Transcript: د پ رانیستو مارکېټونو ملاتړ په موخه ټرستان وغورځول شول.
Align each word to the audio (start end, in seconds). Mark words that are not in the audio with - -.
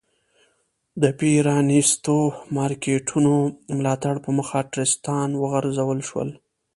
د 1.01 1.03
پ 1.17 1.19
رانیستو 1.47 2.15
مارکېټونو 2.57 3.33
ملاتړ 3.77 4.15
په 4.25 4.29
موخه 4.37 4.59
ټرستان 4.73 5.27
وغورځول 5.41 5.99
شول. 6.09 6.29